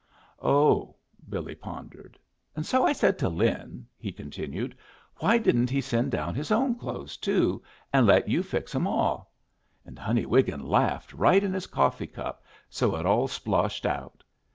[0.41, 0.95] "Oh!"
[1.29, 2.17] Billy pondered.
[2.55, 4.75] "And so I said to Lin," he continued,
[5.17, 7.61] "why didn't he send down his own clothes, too,
[7.93, 9.31] an' let you fix 'em all.
[9.85, 14.23] And Honey Wiggin laughed right in his coffee cup so it all sploshed out.